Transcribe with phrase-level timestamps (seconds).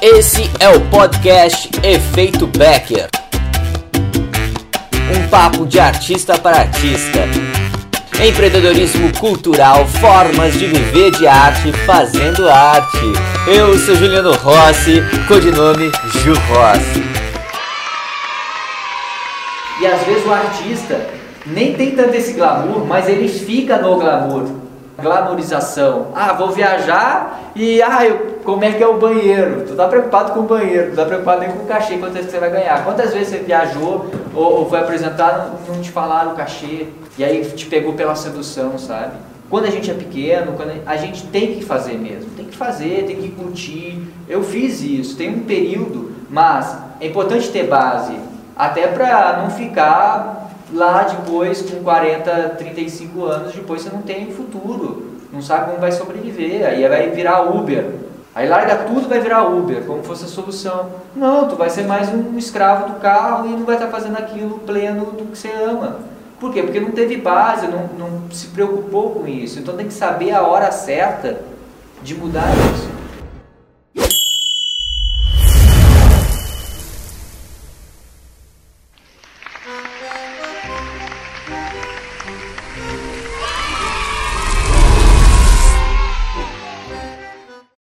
[0.00, 3.08] Esse é o podcast Efeito Becker.
[5.12, 7.18] Um papo de artista para artista.
[8.24, 12.96] Empreendedorismo cultural, formas de viver de arte fazendo arte.
[13.48, 15.90] Eu sou Juliano Rossi, codinome
[16.22, 17.02] Ju Rossi.
[19.80, 21.08] E às vezes o artista
[21.44, 24.67] nem tem tanto esse glamour, mas ele fica no glamour.
[25.00, 26.08] Glamorização.
[26.14, 29.64] Ah, vou viajar e ah, eu, como é que é o banheiro?
[29.66, 32.30] Tu tá preocupado com o banheiro, tu tá preocupado nem com o cachê, quantas vezes
[32.32, 32.84] você vai ganhar.
[32.84, 37.24] Quantas vezes você viajou ou, ou foi apresentar, não, não te falaram o cachê, e
[37.24, 39.12] aí te pegou pela sedução, sabe?
[39.48, 43.04] Quando a gente é pequeno, quando a gente tem que fazer mesmo, tem que fazer,
[43.06, 44.02] tem que curtir.
[44.28, 48.14] Eu fiz isso, tem um período, mas é importante ter base,
[48.56, 55.12] até para não ficar lá depois, com 40, 35 anos, depois você não tem futuro,
[55.32, 57.84] não sabe como vai sobreviver, aí vai virar Uber.
[58.34, 60.90] Aí larga tudo vai virar Uber, como fosse a solução.
[61.16, 64.60] Não, tu vai ser mais um escravo do carro e não vai estar fazendo aquilo
[64.60, 65.96] pleno do que você ama.
[66.38, 66.62] Por quê?
[66.62, 69.58] Porque não teve base, não, não se preocupou com isso.
[69.58, 71.40] Então tem que saber a hora certa
[72.00, 72.97] de mudar isso.